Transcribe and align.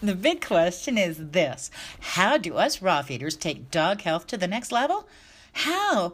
The 0.00 0.14
big 0.14 0.46
question 0.46 0.96
is 0.96 1.16
this 1.18 1.72
How 2.00 2.36
do 2.38 2.54
us 2.54 2.80
raw 2.80 3.02
feeders 3.02 3.34
take 3.36 3.72
dog 3.72 4.02
health 4.02 4.28
to 4.28 4.36
the 4.36 4.46
next 4.46 4.70
level? 4.70 5.08
How 5.52 6.12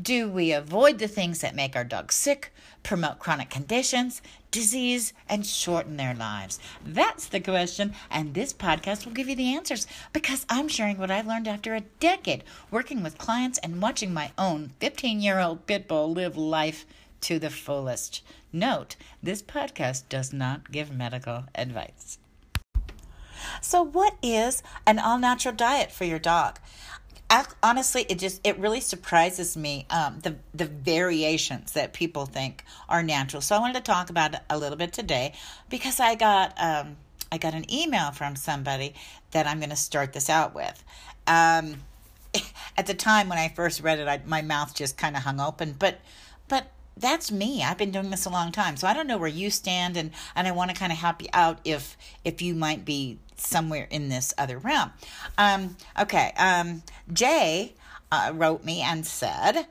do 0.00 0.30
we 0.30 0.50
avoid 0.50 0.98
the 0.98 1.08
things 1.08 1.40
that 1.40 1.54
make 1.54 1.76
our 1.76 1.84
dogs 1.84 2.14
sick, 2.14 2.54
promote 2.82 3.18
chronic 3.18 3.50
conditions, 3.50 4.22
disease, 4.50 5.12
and 5.28 5.44
shorten 5.44 5.98
their 5.98 6.14
lives? 6.14 6.58
That's 6.82 7.26
the 7.26 7.40
question, 7.40 7.92
and 8.10 8.32
this 8.32 8.54
podcast 8.54 9.04
will 9.04 9.12
give 9.12 9.28
you 9.28 9.36
the 9.36 9.54
answers 9.54 9.86
because 10.14 10.46
I'm 10.48 10.68
sharing 10.68 10.96
what 10.96 11.10
I've 11.10 11.26
learned 11.26 11.48
after 11.48 11.74
a 11.74 11.82
decade 12.00 12.44
working 12.70 13.02
with 13.02 13.18
clients 13.18 13.58
and 13.58 13.82
watching 13.82 14.14
my 14.14 14.30
own 14.38 14.72
15 14.80 15.20
year 15.20 15.38
old 15.38 15.66
pit 15.66 15.86
bull 15.86 16.10
live 16.14 16.38
life 16.38 16.86
to 17.20 17.38
the 17.38 17.50
fullest. 17.50 18.22
Note, 18.54 18.96
this 19.22 19.42
podcast 19.42 20.04
does 20.08 20.32
not 20.32 20.72
give 20.72 20.90
medical 20.90 21.44
advice. 21.54 22.18
So, 23.60 23.82
what 23.82 24.16
is 24.22 24.62
an 24.86 24.98
all 24.98 25.18
natural 25.18 25.54
diet 25.54 25.92
for 25.92 26.04
your 26.04 26.18
dog? 26.18 26.58
honestly 27.62 28.06
it 28.08 28.18
just 28.18 28.40
it 28.44 28.58
really 28.58 28.80
surprises 28.80 29.56
me 29.56 29.86
um, 29.90 30.18
the 30.20 30.36
the 30.54 30.64
variations 30.64 31.72
that 31.72 31.92
people 31.92 32.24
think 32.24 32.64
are 32.88 33.02
natural 33.02 33.42
so 33.42 33.54
i 33.54 33.58
wanted 33.58 33.74
to 33.74 33.82
talk 33.82 34.08
about 34.08 34.34
it 34.34 34.40
a 34.48 34.58
little 34.58 34.78
bit 34.78 34.92
today 34.92 35.32
because 35.68 36.00
i 36.00 36.14
got 36.14 36.54
um, 36.58 36.96
i 37.30 37.36
got 37.36 37.54
an 37.54 37.70
email 37.72 38.10
from 38.12 38.34
somebody 38.34 38.94
that 39.32 39.46
i'm 39.46 39.58
going 39.58 39.70
to 39.70 39.76
start 39.76 40.12
this 40.12 40.30
out 40.30 40.54
with 40.54 40.82
um, 41.26 41.76
at 42.78 42.86
the 42.86 42.94
time 42.94 43.28
when 43.28 43.38
i 43.38 43.48
first 43.48 43.82
read 43.82 43.98
it 43.98 44.08
I, 44.08 44.22
my 44.24 44.40
mouth 44.40 44.74
just 44.74 44.96
kind 44.96 45.16
of 45.16 45.22
hung 45.22 45.40
open 45.40 45.74
but 45.78 46.00
but 46.48 46.68
that's 47.00 47.30
me. 47.30 47.62
I've 47.62 47.78
been 47.78 47.90
doing 47.90 48.10
this 48.10 48.26
a 48.26 48.30
long 48.30 48.52
time. 48.52 48.76
So 48.76 48.86
I 48.86 48.94
don't 48.94 49.06
know 49.06 49.18
where 49.18 49.28
you 49.28 49.50
stand 49.50 49.96
and, 49.96 50.10
and 50.34 50.46
I 50.46 50.52
want 50.52 50.70
to 50.70 50.76
kind 50.76 50.92
of 50.92 50.98
help 50.98 51.22
you 51.22 51.28
out 51.32 51.58
if 51.64 51.96
if 52.24 52.42
you 52.42 52.54
might 52.54 52.84
be 52.84 53.18
somewhere 53.36 53.86
in 53.90 54.08
this 54.08 54.34
other 54.36 54.58
realm. 54.58 54.92
Um, 55.36 55.76
okay, 55.98 56.32
um, 56.36 56.82
Jay 57.12 57.74
uh, 58.10 58.32
wrote 58.34 58.64
me 58.64 58.80
and 58.80 59.06
said, 59.06 59.66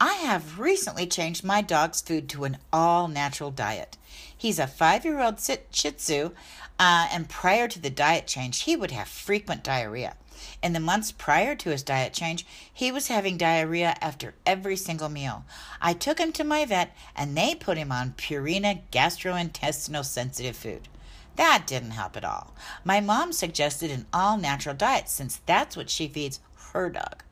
I 0.00 0.14
have 0.14 0.60
recently 0.60 1.06
changed 1.06 1.42
my 1.42 1.60
dog's 1.60 2.00
food 2.00 2.28
to 2.30 2.44
an 2.44 2.58
all 2.72 3.08
natural 3.08 3.50
diet. 3.50 3.96
He's 4.36 4.58
a 4.60 4.68
five 4.68 5.04
year 5.04 5.20
old 5.20 5.40
Shih 5.40 5.90
Tzu, 5.90 6.30
uh, 6.78 7.08
and 7.12 7.28
prior 7.28 7.66
to 7.66 7.80
the 7.80 7.90
diet 7.90 8.28
change, 8.28 8.62
he 8.62 8.76
would 8.76 8.92
have 8.92 9.08
frequent 9.08 9.64
diarrhea. 9.64 10.14
In 10.62 10.72
the 10.72 10.80
months 10.80 11.12
prior 11.12 11.54
to 11.56 11.70
his 11.70 11.82
diet 11.82 12.12
change, 12.12 12.46
he 12.72 12.90
was 12.92 13.08
having 13.08 13.36
diarrhea 13.36 13.96
after 14.00 14.34
every 14.46 14.76
single 14.76 15.08
meal. 15.08 15.44
I 15.80 15.92
took 15.92 16.18
him 16.18 16.32
to 16.32 16.44
my 16.44 16.64
vet 16.64 16.96
and 17.16 17.36
they 17.36 17.54
put 17.54 17.78
him 17.78 17.92
on 17.92 18.14
Purina 18.16 18.80
gastrointestinal 18.92 20.04
sensitive 20.04 20.56
food. 20.56 20.88
That 21.36 21.64
didn't 21.66 21.92
help 21.92 22.16
at 22.16 22.24
all. 22.24 22.52
My 22.84 23.00
mom 23.00 23.32
suggested 23.32 23.90
an 23.90 24.06
all 24.12 24.36
natural 24.36 24.74
diet 24.74 25.08
since 25.08 25.40
that's 25.46 25.76
what 25.76 25.90
she 25.90 26.08
feeds 26.08 26.40
her 26.72 26.90
dog. 26.90 27.22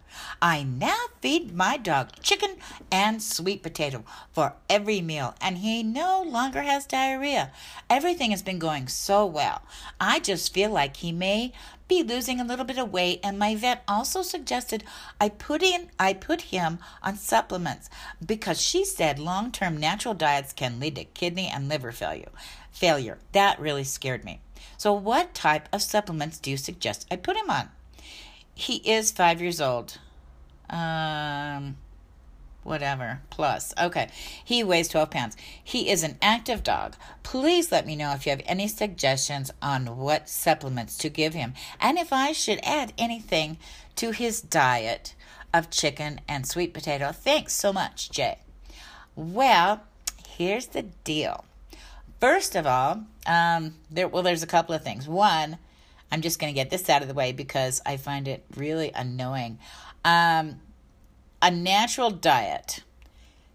I 0.41 0.62
now 0.62 0.97
feed 1.20 1.55
my 1.55 1.77
dog 1.77 2.11
chicken 2.22 2.56
and 2.91 3.22
sweet 3.22 3.62
potato 3.62 4.05
for 4.33 4.55
every 4.69 5.00
meal, 5.00 5.34
and 5.41 5.59
he 5.59 5.83
no 5.83 6.22
longer 6.22 6.62
has 6.62 6.86
diarrhea. 6.86 7.53
Everything 7.89 8.31
has 8.31 8.42
been 8.42 8.59
going 8.59 8.89
so 8.89 9.25
well. 9.27 9.62
I 10.00 10.20
just 10.20 10.53
feel 10.53 10.70
like 10.70 10.97
he 10.97 11.12
may 11.12 11.53
be 11.89 12.03
losing 12.03 12.41
a 12.41 12.44
little 12.44 12.64
bit 12.64 12.78
of 12.78 12.92
weight 12.92 13.20
and 13.22 13.39
my 13.39 13.55
vet 13.55 13.84
also 13.87 14.20
suggested 14.22 14.83
I 15.20 15.28
put 15.28 15.62
in 15.62 15.89
I 16.00 16.14
put 16.14 16.41
him 16.42 16.81
on 17.00 17.17
supplements 17.17 17.89
because 18.25 18.61
she 18.61 18.84
said 18.84 19.20
long-term 19.20 19.77
natural 19.77 20.14
diets 20.14 20.53
can 20.53 20.81
lead 20.81 20.97
to 20.97 21.05
kidney 21.05 21.47
and 21.47 21.69
liver 21.69 21.92
failure. 21.92 22.31
Failure. 22.72 23.19
That 23.33 23.61
really 23.61 23.84
scared 23.84 24.25
me. 24.25 24.41
So 24.77 24.92
what 24.92 25.33
type 25.33 25.69
of 25.72 25.81
supplements 25.81 26.39
do 26.39 26.50
you 26.50 26.56
suggest 26.56 27.06
I 27.11 27.17
put 27.17 27.37
him 27.37 27.50
on? 27.50 27.70
He 28.55 28.77
is 28.78 29.12
5 29.12 29.41
years 29.41 29.61
old. 29.61 29.98
Um 30.70 31.77
whatever, 32.67 33.20
plus. 33.31 33.72
Okay. 33.81 34.09
He 34.44 34.62
weighs 34.62 34.88
12 34.88 35.10
pounds. 35.10 35.37
He 35.62 35.88
is 35.88 36.03
an 36.03 36.19
active 36.21 36.62
dog. 36.62 36.97
Please 37.22 37.72
let 37.72 37.87
me 37.87 37.97
know 37.97 38.12
if 38.12 38.27
you 38.27 38.31
have 38.31 38.43
any 38.44 38.69
suggestions 38.69 39.50
on 39.62 39.97
what 39.97 40.28
supplements 40.28 40.99
to 40.99 41.09
give 41.09 41.32
him 41.32 41.55
and 41.81 41.97
if 41.97 42.12
I 42.12 42.32
should 42.32 42.60
add 42.62 42.93
anything 42.99 43.59
to 43.97 44.10
his 44.10 44.41
diet 44.41 45.15
of 45.55 45.71
chicken 45.71 46.21
and 46.28 46.47
sweet 46.47 46.75
potato. 46.75 47.12
Thanks 47.12 47.55
so 47.55 47.72
much, 47.72 48.10
Jay. 48.10 48.38
Well, 49.15 49.82
here's 50.28 50.66
the 50.66 50.82
deal. 50.82 51.44
First 52.21 52.55
of 52.56 52.66
all, 52.66 53.05
um, 53.26 53.75
there 53.91 54.09
well, 54.09 54.22
there's 54.22 54.43
a 54.43 54.47
couple 54.47 54.75
of 54.75 54.82
things. 54.82 55.09
One, 55.09 55.59
I'm 56.10 56.21
just 56.21 56.38
going 56.38 56.53
to 56.53 56.59
get 56.59 56.71
this 56.71 56.88
out 56.88 57.03
of 57.03 57.09
the 57.09 57.15
way 57.15 57.32
because 57.32 57.81
I 57.87 57.97
find 57.97 58.28
it 58.28 58.44
really 58.55 58.93
annoying. 58.94 59.59
Um, 60.06 60.61
a 61.43 61.50
natural 61.50 62.11
diet 62.11 62.84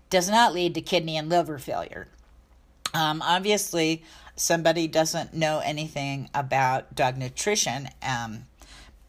does 0.10 0.30
not 0.30 0.54
lead 0.54 0.76
to 0.76 0.82
kidney 0.82 1.18
and 1.18 1.30
liver 1.30 1.58
failure. 1.58 2.10
Um, 2.94 3.22
obviously, 3.22 4.04
somebody 4.36 4.88
doesn't 4.90 5.34
know 5.34 5.62
anything 5.64 6.30
about 6.36 6.94
dog 6.94 7.18
nutrition 7.18 7.88
um, 8.04 8.46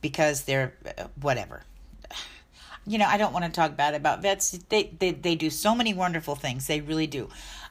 because 0.00 0.44
they're 0.44 0.74
whatever. 1.20 1.64
You 2.86 2.98
know, 2.98 3.06
I 3.06 3.16
don't 3.16 3.32
want 3.32 3.44
to 3.44 3.50
talk 3.50 3.76
bad 3.76 3.94
about 3.94 4.22
vets. 4.22 4.52
They, 4.68 4.92
they 4.98 5.10
they 5.10 5.34
do 5.34 5.50
so 5.50 5.74
many 5.74 5.94
wonderful 5.94 6.36
things. 6.36 6.68
They 6.68 6.80
really 6.80 7.06
do. 7.08 7.28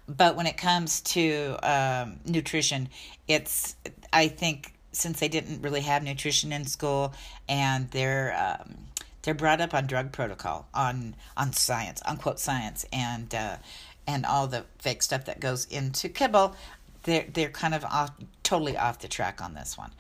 But 0.08 0.36
when 0.36 0.48
it 0.48 0.58
comes 0.58 1.02
to 1.02 1.58
um, 1.64 2.20
nutrition, 2.26 2.90
it's 3.28 3.76
I 4.12 4.28
think 4.28 4.74
since 4.92 5.22
they 5.22 5.30
didn't 5.30 5.62
really 5.62 5.82
have 5.82 6.04
nutrition 6.04 6.52
in 6.52 6.66
school 6.66 7.14
and 7.48 7.90
they're 7.92 8.60
um, 8.62 8.76
they're 9.24 9.34
brought 9.34 9.62
up 9.62 9.74
on 9.74 9.88
drug 9.88 10.12
protocol, 10.12 10.68
on 10.74 11.16
on 11.38 11.54
science, 11.54 12.02
unquote 12.06 12.40
science, 12.40 12.86
and 12.92 13.34
uh, 13.34 13.58
and 14.08 14.26
all 14.26 14.48
the 14.48 14.66
fake 14.80 15.04
stuff 15.04 15.26
that 15.26 15.40
goes 15.40 15.66
into 15.66 16.10
kibble. 16.10 16.56
They're 17.04 17.26
they're 17.32 17.50
kind 17.50 17.74
of 17.74 17.84
off, 17.86 18.12
totally 18.44 18.78
off 18.78 19.00
the 19.00 19.08
track 19.08 19.42
on 19.42 19.54
this 19.54 19.78
one. 19.78 19.92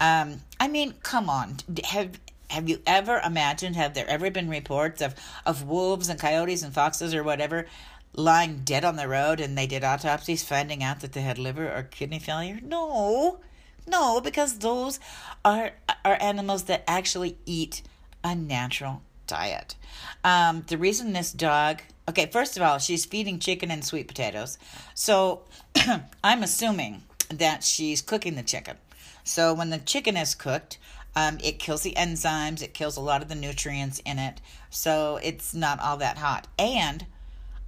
Um, 0.00 0.40
I 0.60 0.68
mean, 0.68 0.94
come 1.02 1.28
on, 1.28 1.56
have 1.84 2.18
have 2.50 2.68
you 2.68 2.80
ever 2.86 3.20
imagined? 3.24 3.76
Have 3.76 3.94
there 3.94 4.08
ever 4.08 4.30
been 4.30 4.48
reports 4.48 5.02
of 5.02 5.14
of 5.44 5.64
wolves 5.64 6.08
and 6.08 6.18
coyotes 6.18 6.62
and 6.62 6.72
foxes 6.72 7.14
or 7.14 7.22
whatever 7.22 7.66
lying 8.14 8.62
dead 8.64 8.84
on 8.84 8.96
the 8.96 9.08
road, 9.08 9.40
and 9.40 9.56
they 9.56 9.66
did 9.66 9.84
autopsies 9.84 10.42
finding 10.42 10.82
out 10.82 11.00
that 11.00 11.12
they 11.12 11.20
had 11.20 11.38
liver 11.38 11.70
or 11.70 11.82
kidney 11.84 12.18
failure? 12.18 12.58
No, 12.62 13.40
no, 13.86 14.20
because 14.20 14.58
those 14.58 14.98
are 15.44 15.72
are 16.04 16.18
animals 16.20 16.64
that 16.64 16.84
actually 16.86 17.38
eat 17.46 17.82
a 18.24 18.34
natural 18.34 19.02
diet. 19.26 19.76
Um, 20.24 20.64
the 20.66 20.78
reason 20.78 21.12
this 21.12 21.32
dog, 21.32 21.82
okay, 22.08 22.26
first 22.26 22.56
of 22.56 22.62
all, 22.62 22.78
she's 22.78 23.04
feeding 23.04 23.38
chicken 23.38 23.70
and 23.70 23.84
sweet 23.84 24.08
potatoes. 24.08 24.58
So 24.94 25.42
I'm 26.24 26.42
assuming 26.42 27.02
that 27.30 27.62
she's 27.62 28.02
cooking 28.02 28.34
the 28.34 28.42
chicken. 28.42 28.76
So 29.24 29.52
when 29.54 29.70
the 29.70 29.78
chicken 29.78 30.16
is 30.16 30.34
cooked, 30.34 30.78
um, 31.14 31.38
it 31.42 31.58
kills 31.58 31.82
the 31.82 31.94
enzymes, 31.96 32.62
it 32.62 32.74
kills 32.74 32.96
a 32.96 33.00
lot 33.00 33.22
of 33.22 33.28
the 33.28 33.34
nutrients 33.34 34.00
in 34.04 34.18
it. 34.18 34.40
So 34.70 35.18
it's 35.22 35.54
not 35.54 35.80
all 35.80 35.96
that 35.98 36.18
hot. 36.18 36.46
And 36.58 37.06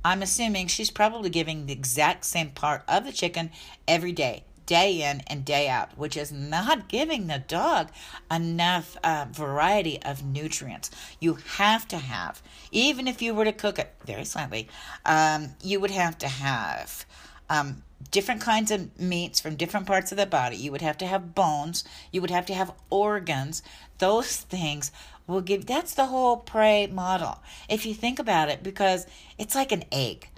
I'm 0.04 0.22
assuming 0.22 0.68
she's 0.68 0.90
probably 0.90 1.30
giving 1.30 1.66
the 1.66 1.72
exact 1.72 2.24
same 2.24 2.50
part 2.50 2.82
of 2.88 3.04
the 3.04 3.12
chicken 3.12 3.50
every 3.86 4.12
day 4.12 4.44
day 4.70 5.02
in 5.02 5.20
and 5.26 5.44
day 5.44 5.68
out, 5.68 5.98
which 5.98 6.16
is 6.16 6.30
not 6.30 6.88
giving 6.88 7.26
the 7.26 7.40
dog 7.40 7.88
enough 8.30 8.96
uh, 9.02 9.26
variety 9.32 10.00
of 10.02 10.24
nutrients. 10.24 10.92
You 11.18 11.38
have 11.56 11.88
to 11.88 11.98
have, 11.98 12.40
even 12.70 13.08
if 13.08 13.20
you 13.20 13.34
were 13.34 13.46
to 13.46 13.52
cook 13.52 13.80
it 13.80 13.92
very 14.06 14.24
slightly, 14.24 14.68
um, 15.04 15.56
you 15.60 15.80
would 15.80 15.90
have 15.90 16.16
to 16.18 16.28
have. 16.28 17.04
Um, 17.48 17.82
different 18.12 18.40
kinds 18.40 18.70
of 18.70 18.96
meats 18.98 19.40
from 19.40 19.56
different 19.56 19.86
parts 19.86 20.12
of 20.12 20.18
the 20.18 20.24
body. 20.24 20.56
You 20.56 20.70
would 20.70 20.82
have 20.82 20.98
to 20.98 21.06
have 21.06 21.34
bones. 21.34 21.82
You 22.12 22.20
would 22.20 22.30
have 22.30 22.46
to 22.46 22.54
have 22.54 22.72
organs. 22.90 23.64
Those 23.98 24.36
things 24.36 24.92
will 25.26 25.40
give. 25.40 25.66
That's 25.66 25.94
the 25.94 26.06
whole 26.06 26.36
prey 26.36 26.86
model. 26.86 27.40
If 27.68 27.84
you 27.84 27.92
think 27.92 28.20
about 28.20 28.48
it, 28.48 28.62
because 28.62 29.08
it's 29.36 29.56
like 29.56 29.72
an 29.72 29.82
egg. 29.90 30.28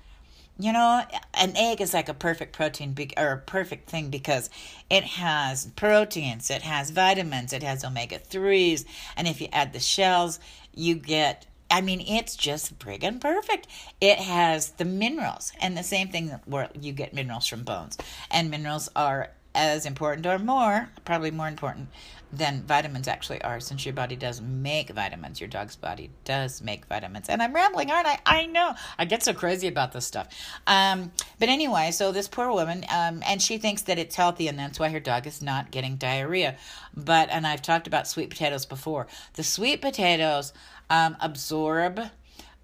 You 0.62 0.72
know, 0.72 1.02
an 1.34 1.56
egg 1.56 1.80
is 1.80 1.92
like 1.92 2.08
a 2.08 2.14
perfect 2.14 2.52
protein 2.52 2.92
be- 2.92 3.12
or 3.16 3.32
a 3.32 3.36
perfect 3.36 3.90
thing 3.90 4.10
because 4.10 4.48
it 4.88 5.02
has 5.02 5.66
proteins, 5.74 6.50
it 6.50 6.62
has 6.62 6.90
vitamins, 6.90 7.52
it 7.52 7.64
has 7.64 7.84
omega 7.84 8.20
3s, 8.20 8.84
and 9.16 9.26
if 9.26 9.40
you 9.40 9.48
add 9.52 9.72
the 9.72 9.80
shells, 9.80 10.38
you 10.72 10.94
get 10.94 11.46
I 11.68 11.80
mean, 11.80 12.00
it's 12.00 12.36
just 12.36 12.78
friggin' 12.78 13.18
perfect. 13.18 13.66
It 14.00 14.18
has 14.18 14.70
the 14.72 14.84
minerals, 14.84 15.52
and 15.60 15.76
the 15.76 15.82
same 15.82 16.08
thing 16.08 16.28
where 16.44 16.68
you 16.78 16.92
get 16.92 17.12
minerals 17.12 17.48
from 17.48 17.64
bones, 17.64 17.98
and 18.30 18.48
minerals 18.48 18.88
are 18.94 19.30
as 19.56 19.84
important 19.84 20.26
or 20.26 20.38
more, 20.38 20.90
probably 21.04 21.32
more 21.32 21.48
important 21.48 21.88
than 22.32 22.62
vitamins 22.62 23.08
actually 23.08 23.42
are, 23.42 23.60
since 23.60 23.84
your 23.84 23.92
body 23.92 24.16
does 24.16 24.40
make 24.40 24.90
vitamins. 24.90 25.40
Your 25.40 25.48
dog's 25.48 25.76
body 25.76 26.10
does 26.24 26.62
make 26.62 26.86
vitamins. 26.86 27.28
And 27.28 27.42
I'm 27.42 27.54
rambling, 27.54 27.90
aren't 27.90 28.06
I? 28.06 28.18
I 28.24 28.46
know. 28.46 28.74
I 28.98 29.04
get 29.04 29.22
so 29.22 29.34
crazy 29.34 29.68
about 29.68 29.92
this 29.92 30.06
stuff. 30.06 30.28
Um, 30.66 31.12
but 31.38 31.50
anyway, 31.50 31.90
so 31.90 32.10
this 32.10 32.28
poor 32.28 32.50
woman, 32.50 32.84
um, 32.90 33.22
and 33.26 33.42
she 33.42 33.58
thinks 33.58 33.82
that 33.82 33.98
it's 33.98 34.16
healthy, 34.16 34.48
and 34.48 34.58
that's 34.58 34.78
why 34.78 34.88
her 34.88 35.00
dog 35.00 35.26
is 35.26 35.42
not 35.42 35.70
getting 35.70 35.96
diarrhea. 35.96 36.56
But, 36.96 37.28
and 37.30 37.46
I've 37.46 37.62
talked 37.62 37.86
about 37.86 38.08
sweet 38.08 38.30
potatoes 38.30 38.64
before. 38.64 39.06
The 39.34 39.44
sweet 39.44 39.82
potatoes 39.82 40.54
um, 40.88 41.16
absorb 41.20 42.00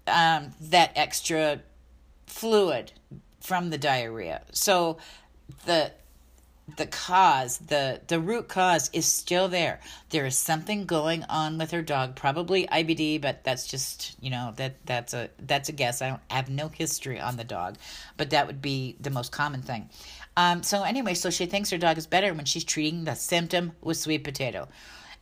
um, 0.07 0.51
that 0.61 0.91
extra 0.95 1.61
fluid 2.25 2.91
from 3.39 3.69
the 3.69 3.77
diarrhea. 3.77 4.41
So 4.51 4.97
the 5.65 5.91
the 6.77 6.87
cause, 6.87 7.57
the 7.57 8.01
the 8.07 8.19
root 8.19 8.47
cause 8.47 8.89
is 8.93 9.05
still 9.05 9.47
there. 9.47 9.79
There 10.09 10.25
is 10.25 10.37
something 10.37 10.85
going 10.85 11.23
on 11.25 11.57
with 11.57 11.71
her 11.71 11.81
dog, 11.81 12.15
probably 12.15 12.67
IBD, 12.67 13.21
but 13.21 13.43
that's 13.43 13.67
just, 13.67 14.15
you 14.21 14.29
know, 14.29 14.53
that 14.57 14.85
that's 14.85 15.13
a 15.13 15.29
that's 15.39 15.69
a 15.69 15.71
guess. 15.71 16.01
I 16.01 16.09
don't 16.09 16.21
have 16.29 16.49
no 16.49 16.67
history 16.67 17.19
on 17.19 17.37
the 17.37 17.43
dog, 17.43 17.77
but 18.17 18.29
that 18.31 18.47
would 18.47 18.61
be 18.61 18.95
the 18.99 19.09
most 19.09 19.31
common 19.31 19.61
thing. 19.61 19.89
Um, 20.37 20.63
so 20.63 20.83
anyway, 20.83 21.13
so 21.13 21.29
she 21.29 21.45
thinks 21.45 21.69
her 21.69 21.77
dog 21.77 21.97
is 21.97 22.07
better 22.07 22.33
when 22.33 22.45
she's 22.45 22.63
treating 22.63 23.03
the 23.03 23.15
symptom 23.15 23.73
with 23.81 23.97
sweet 23.97 24.23
potato. 24.23 24.67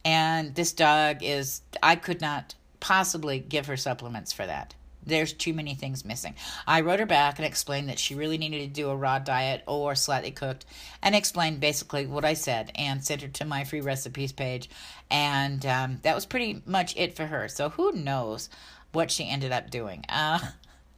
And 0.05 0.55
this 0.55 0.73
dog 0.73 1.17
is 1.21 1.61
I 1.81 1.95
could 1.95 2.21
not 2.21 2.55
possibly 2.79 3.39
give 3.39 3.65
her 3.65 3.77
supplements 3.77 4.31
for 4.31 4.45
that 4.45 4.75
there's 5.05 5.33
too 5.33 5.53
many 5.53 5.73
things 5.73 6.03
missing. 6.03 6.35
I 6.65 6.81
wrote 6.81 6.99
her 6.99 7.05
back 7.05 7.39
and 7.39 7.45
explained 7.45 7.89
that 7.89 7.99
she 7.99 8.15
really 8.15 8.37
needed 8.37 8.59
to 8.59 8.81
do 8.81 8.89
a 8.89 8.95
raw 8.95 9.19
diet 9.19 9.63
or 9.65 9.95
slightly 9.95 10.31
cooked 10.31 10.65
and 11.01 11.15
explained 11.15 11.59
basically 11.59 12.05
what 12.05 12.25
I 12.25 12.33
said 12.33 12.71
and 12.75 13.03
sent 13.03 13.21
her 13.21 13.27
to 13.27 13.45
my 13.45 13.63
free 13.63 13.81
recipes 13.81 14.31
page. 14.31 14.69
And 15.09 15.65
um, 15.65 15.99
that 16.03 16.15
was 16.15 16.25
pretty 16.25 16.61
much 16.65 16.95
it 16.97 17.15
for 17.15 17.25
her. 17.25 17.47
So 17.47 17.69
who 17.69 17.93
knows 17.93 18.49
what 18.91 19.11
she 19.11 19.29
ended 19.29 19.51
up 19.51 19.69
doing? 19.69 20.03
Uh, 20.09 20.39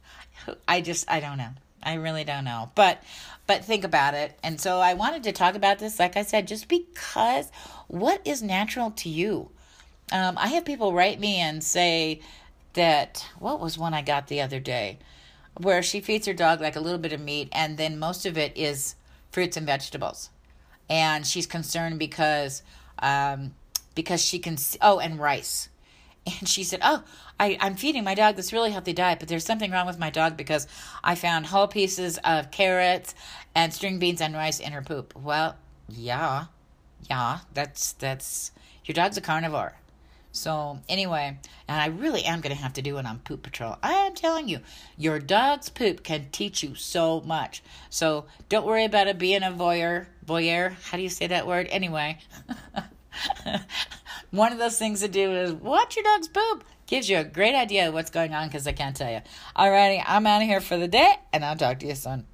I 0.68 0.80
just, 0.80 1.10
I 1.10 1.20
don't 1.20 1.38
know. 1.38 1.50
I 1.82 1.94
really 1.94 2.24
don't 2.24 2.44
know. 2.44 2.70
But 2.74 3.02
but 3.46 3.64
think 3.64 3.84
about 3.84 4.14
it. 4.14 4.38
And 4.42 4.60
so 4.60 4.78
I 4.78 4.94
wanted 4.94 5.24
to 5.24 5.32
talk 5.32 5.54
about 5.54 5.78
this 5.78 5.98
like 5.98 6.16
I 6.16 6.22
said 6.22 6.46
just 6.46 6.68
because 6.68 7.50
what 7.88 8.20
is 8.24 8.42
natural 8.42 8.90
to 8.92 9.08
you? 9.08 9.50
Um, 10.12 10.36
I 10.38 10.48
have 10.48 10.64
people 10.64 10.92
write 10.92 11.20
me 11.20 11.36
and 11.36 11.62
say 11.62 12.20
that 12.74 13.26
what 13.38 13.60
was 13.60 13.76
one 13.76 13.94
I 13.94 14.02
got 14.02 14.28
the 14.28 14.40
other 14.40 14.60
day 14.60 14.98
where 15.56 15.82
she 15.82 16.00
feeds 16.00 16.26
her 16.26 16.32
dog 16.32 16.60
like 16.60 16.76
a 16.76 16.80
little 16.80 16.98
bit 16.98 17.12
of 17.12 17.20
meat 17.20 17.48
and 17.52 17.76
then 17.76 17.98
most 17.98 18.24
of 18.24 18.38
it 18.38 18.56
is 18.56 18.94
fruits 19.30 19.56
and 19.56 19.66
vegetables. 19.66 20.30
And 20.88 21.26
she's 21.26 21.46
concerned 21.46 21.98
because 21.98 22.62
um, 22.98 23.54
because 23.94 24.22
she 24.22 24.38
can 24.38 24.56
see, 24.56 24.78
oh 24.80 24.98
and 24.98 25.18
rice. 25.18 25.68
And 26.26 26.46
she 26.46 26.64
said, 26.64 26.80
"Oh, 26.82 27.02
I, 27.40 27.56
I'm 27.60 27.76
feeding 27.76 28.04
my 28.04 28.14
dog 28.14 28.36
this 28.36 28.52
really 28.52 28.70
healthy 28.70 28.92
diet, 28.92 29.18
but 29.20 29.28
there's 29.28 29.44
something 29.44 29.70
wrong 29.70 29.86
with 29.86 29.98
my 29.98 30.10
dog 30.10 30.36
because 30.36 30.68
I 31.02 31.14
found 31.14 31.46
whole 31.46 31.66
pieces 31.66 32.18
of 32.24 32.50
carrots 32.50 33.14
and 33.54 33.72
string 33.72 33.98
beans 33.98 34.20
and 34.20 34.34
rice 34.34 34.60
in 34.60 34.72
her 34.72 34.82
poop." 34.82 35.14
Well, 35.16 35.56
yeah, 35.88 36.44
yeah, 37.08 37.38
that's 37.54 37.92
that's 37.94 38.52
your 38.84 38.94
dog's 38.94 39.16
a 39.16 39.22
carnivore. 39.22 39.76
So, 40.32 40.78
anyway, 40.88 41.38
and 41.66 41.80
I 41.80 41.86
really 41.86 42.24
am 42.24 42.40
going 42.40 42.54
to 42.54 42.62
have 42.62 42.74
to 42.74 42.82
do 42.82 42.98
it 42.98 43.06
on 43.06 43.18
Poop 43.18 43.42
Patrol. 43.42 43.76
I 43.82 43.92
am 43.92 44.14
telling 44.14 44.48
you, 44.48 44.60
your 44.96 45.18
dog's 45.18 45.68
poop 45.68 46.04
can 46.04 46.28
teach 46.30 46.62
you 46.62 46.74
so 46.76 47.20
much. 47.22 47.62
So, 47.88 48.26
don't 48.48 48.66
worry 48.66 48.84
about 48.84 49.08
it 49.08 49.18
being 49.18 49.42
a 49.42 49.50
voyeur. 49.50 50.06
Voyeur? 50.24 50.74
How 50.84 50.96
do 50.96 51.02
you 51.02 51.08
say 51.08 51.26
that 51.26 51.48
word? 51.48 51.66
Anyway, 51.70 52.18
one 54.30 54.52
of 54.52 54.58
those 54.58 54.78
things 54.78 55.00
to 55.00 55.08
do 55.08 55.32
is 55.32 55.52
watch 55.52 55.96
your 55.96 56.04
dog's 56.04 56.28
poop. 56.28 56.64
Gives 56.86 57.08
you 57.08 57.18
a 57.18 57.24
great 57.24 57.54
idea 57.54 57.88
of 57.88 57.94
what's 57.94 58.10
going 58.10 58.32
on 58.34 58.48
because 58.48 58.66
I 58.66 58.72
can't 58.72 58.96
tell 58.96 59.10
you. 59.10 59.20
Alrighty, 59.56 60.02
I'm 60.06 60.26
out 60.26 60.42
of 60.42 60.48
here 60.48 60.60
for 60.60 60.76
the 60.76 60.88
day, 60.88 61.14
and 61.32 61.44
I'll 61.44 61.56
talk 61.56 61.80
to 61.80 61.86
you 61.86 61.94
soon. 61.94 62.26